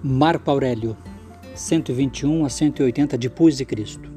[0.00, 0.96] Marco Aurélio,
[1.56, 4.08] 121 a 180 depois de Cristo.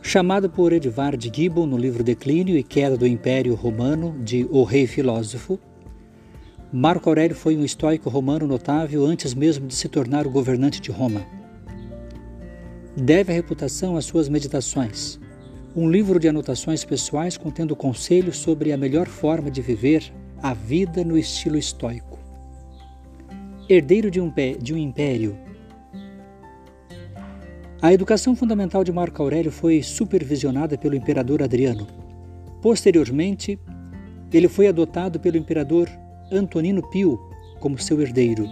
[0.00, 4.86] Chamado por Edvard Gibbon no livro Declínio e Queda do Império Romano de O Rei
[4.86, 5.58] Filósofo,
[6.72, 10.92] Marco Aurélio foi um estoico romano notável antes mesmo de se tornar o governante de
[10.92, 11.26] Roma.
[12.96, 15.18] Deve a reputação às suas meditações,
[15.74, 21.02] um livro de anotações pessoais contendo conselhos sobre a melhor forma de viver a vida
[21.02, 22.13] no estilo estoico
[23.68, 25.36] herdeiro de um, de um império.
[27.80, 31.86] A educação fundamental de Marco Aurélio foi supervisionada pelo imperador Adriano.
[32.62, 33.58] Posteriormente,
[34.32, 35.88] ele foi adotado pelo imperador
[36.32, 37.18] Antonino Pio
[37.60, 38.48] como seu herdeiro.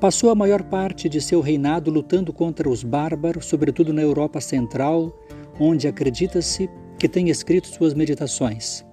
[0.00, 5.12] Passou a maior parte de seu reinado lutando contra os bárbaros, sobretudo na Europa Central,
[5.58, 6.68] onde acredita-se
[6.98, 8.84] que tem escrito suas meditações.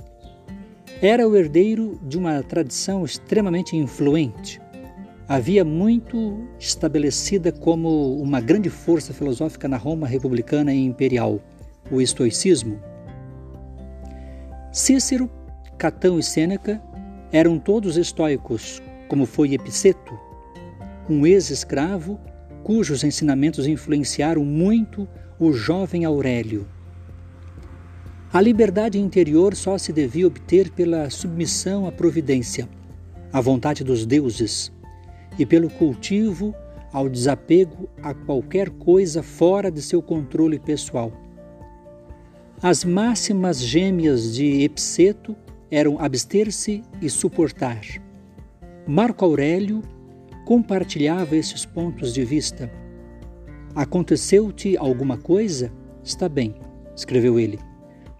[1.03, 4.61] Era o herdeiro de uma tradição extremamente influente.
[5.27, 11.41] Havia muito estabelecida como uma grande força filosófica na Roma republicana e imperial,
[11.89, 12.79] o estoicismo.
[14.71, 15.27] Cícero,
[15.75, 16.79] Catão e Sêneca
[17.31, 20.13] eram todos estoicos, como foi Epiceto,
[21.09, 22.19] um ex-escravo
[22.63, 25.07] cujos ensinamentos influenciaram muito
[25.39, 26.67] o jovem Aurélio.
[28.33, 32.69] A liberdade interior só se devia obter pela submissão à providência,
[33.31, 34.71] à vontade dos deuses,
[35.37, 36.55] e pelo cultivo
[36.93, 41.11] ao desapego a qualquer coisa fora de seu controle pessoal.
[42.61, 45.35] As máximas gêmeas de Epiceto
[45.69, 47.81] eram abster-se e suportar.
[48.87, 49.81] Marco Aurélio
[50.45, 52.71] compartilhava esses pontos de vista.
[53.75, 55.69] Aconteceu-te alguma coisa?
[56.01, 56.55] Está bem,
[56.95, 57.70] escreveu ele.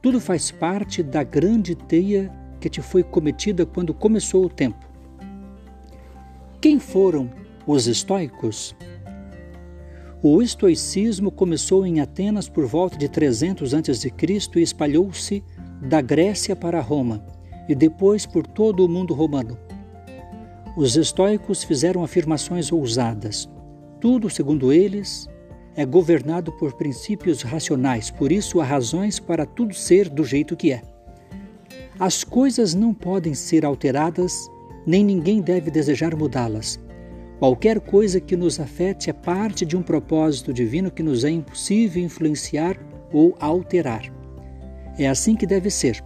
[0.02, 4.90] Tudo faz parte da grande teia que te foi cometida quando começou o tempo.
[6.60, 7.30] Quem foram
[7.68, 8.76] os estoicos?
[10.24, 14.12] O estoicismo começou em Atenas por volta de 300 a.C.
[14.56, 15.44] e espalhou-se
[15.81, 17.24] da Grécia para Roma
[17.70, 19.58] e depois por todo o mundo romano.
[20.75, 23.48] Os estoicos fizeram afirmações ousadas.
[24.00, 25.28] Tudo, segundo eles,
[25.76, 30.72] é governado por princípios racionais, por isso há razões para tudo ser do jeito que
[30.72, 30.82] é.
[32.00, 34.50] As coisas não podem ser alteradas,
[34.86, 36.80] nem ninguém deve desejar mudá-las.
[37.40, 42.04] Qualquer coisa que nos afete é parte de um propósito divino que nos é impossível
[42.04, 42.78] influenciar
[43.12, 44.12] ou alterar.
[44.98, 46.04] É assim que deve ser,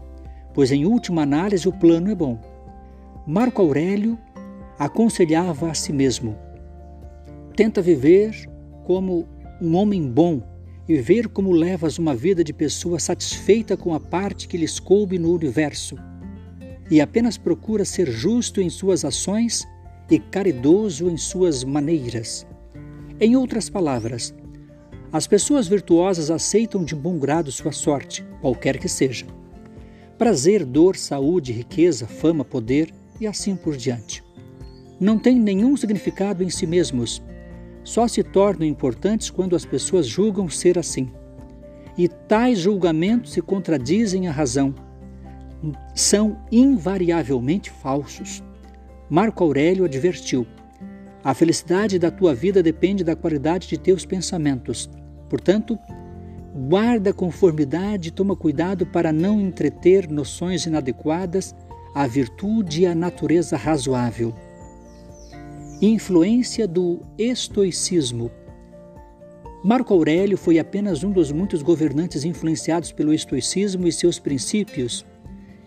[0.54, 2.40] pois em última análise o plano é bom.
[3.28, 4.18] Marco Aurélio
[4.78, 6.38] aconselhava a si mesmo:
[7.56, 8.50] tenta viver
[8.86, 9.28] como
[9.62, 10.42] um homem bom
[10.88, 15.18] e ver como levas uma vida de pessoa satisfeita com a parte que lhes coube
[15.18, 15.98] no universo,
[16.90, 19.66] e apenas procura ser justo em suas ações
[20.10, 22.46] e caridoso em suas maneiras.
[23.20, 24.34] Em outras palavras,
[25.12, 29.26] as pessoas virtuosas aceitam de bom grado sua sorte, qualquer que seja.
[30.18, 34.24] Prazer, dor, saúde, riqueza, fama, poder e assim por diante.
[35.00, 37.22] Não têm nenhum significado em si mesmos
[37.86, 41.10] só se tornam importantes quando as pessoas julgam ser assim.
[41.98, 44.74] E tais julgamentos se contradizem à razão.
[45.94, 48.44] São invariavelmente falsos.
[49.10, 50.46] Marco Aurélio advertiu:
[51.24, 54.90] A felicidade da tua vida depende da qualidade de teus pensamentos.
[55.30, 55.78] Portanto,
[56.68, 61.56] guarda conformidade e toma cuidado para não entreter noções inadequadas
[61.94, 64.34] à virtude e à natureza razoável.
[65.82, 68.32] Influência do estoicismo.
[69.62, 75.06] Marco Aurélio foi apenas um dos muitos governantes influenciados pelo estoicismo e seus princípios,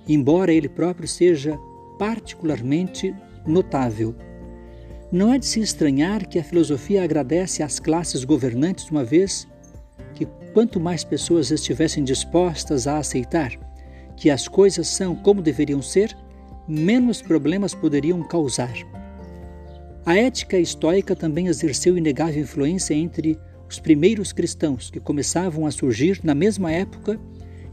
[0.08, 1.58] embora ele próprio seja
[1.98, 3.14] particularmente
[3.46, 4.14] notável.
[5.12, 9.46] Não é de se estranhar que a filosofia agradece às classes governantes, uma vez
[10.14, 13.52] que quanto mais pessoas estivessem dispostas a aceitar
[14.16, 16.16] que as coisas são como deveriam ser,
[16.66, 18.72] menos problemas poderiam causar.
[20.04, 26.20] A ética estoica também exerceu inegável influência entre os primeiros cristãos que começavam a surgir
[26.22, 27.20] na mesma época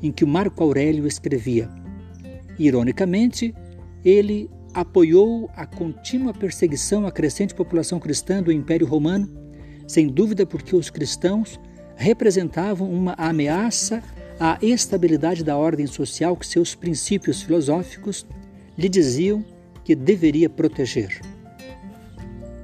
[0.01, 1.69] em que Marco Aurélio escrevia.
[2.59, 3.53] Ironicamente,
[4.03, 9.29] ele apoiou a contínua perseguição à crescente população cristã do Império Romano,
[9.87, 11.59] sem dúvida porque os cristãos
[11.95, 14.03] representavam uma ameaça
[14.37, 18.25] à estabilidade da ordem social que seus princípios filosóficos
[18.77, 19.45] lhe diziam
[19.83, 21.21] que deveria proteger.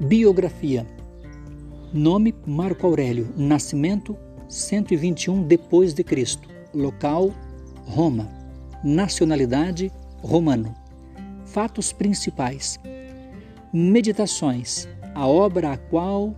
[0.03, 0.83] Biografia.
[1.93, 3.31] Nome Marco Aurélio.
[3.37, 4.17] Nascimento
[4.49, 6.49] 121 depois de Cristo.
[6.73, 7.31] Local
[7.85, 8.27] Roma.
[8.83, 9.91] Nacionalidade
[10.23, 10.73] romano.
[11.45, 12.79] Fatos principais.
[13.71, 16.35] Meditações, a obra a qual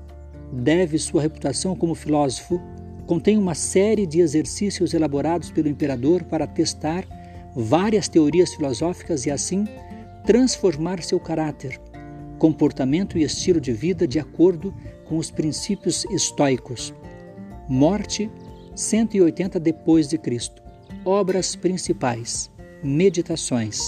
[0.51, 2.61] deve sua reputação como filósofo,
[3.07, 7.05] contém uma série de exercícios elaborados pelo imperador para testar
[7.55, 9.63] várias teorias filosóficas e assim
[10.25, 11.79] transformar seu caráter,
[12.43, 14.73] comportamento e estilo de vida de acordo
[15.05, 16.93] com os princípios estoicos.
[17.69, 18.29] Morte
[18.75, 20.61] 180 depois de Cristo.
[21.05, 22.51] Obras principais.
[22.83, 23.79] Meditações.